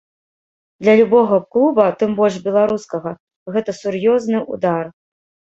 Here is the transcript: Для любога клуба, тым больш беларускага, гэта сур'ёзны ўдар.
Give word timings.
Для 0.85 0.93
любога 0.99 1.37
клуба, 1.57 1.85
тым 2.01 2.17
больш 2.21 2.35
беларускага, 2.47 3.11
гэта 3.57 3.79
сур'ёзны 3.81 4.39
ўдар. 4.53 4.83